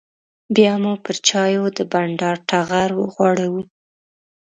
بیا 0.55 0.73
مو 0.81 0.93
پر 1.03 1.15
چایو 1.27 1.63
د 1.77 1.79
بانډار 1.91 2.37
ټغر 2.49 2.89
وغوړاوه. 2.95 3.61